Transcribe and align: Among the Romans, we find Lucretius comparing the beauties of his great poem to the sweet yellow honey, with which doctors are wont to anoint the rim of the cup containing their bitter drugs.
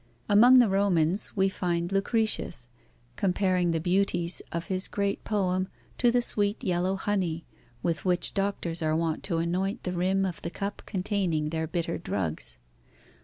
Among 0.27 0.57
the 0.57 0.67
Romans, 0.67 1.35
we 1.35 1.47
find 1.47 1.91
Lucretius 1.91 2.69
comparing 3.17 3.69
the 3.69 3.79
beauties 3.79 4.41
of 4.51 4.65
his 4.65 4.87
great 4.87 5.23
poem 5.23 5.67
to 5.99 6.09
the 6.09 6.23
sweet 6.23 6.63
yellow 6.63 6.95
honey, 6.95 7.45
with 7.83 8.03
which 8.03 8.33
doctors 8.33 8.81
are 8.81 8.95
wont 8.95 9.21
to 9.25 9.37
anoint 9.37 9.83
the 9.83 9.93
rim 9.93 10.25
of 10.25 10.41
the 10.41 10.49
cup 10.49 10.81
containing 10.87 11.49
their 11.49 11.67
bitter 11.67 11.99
drugs. 11.99 12.57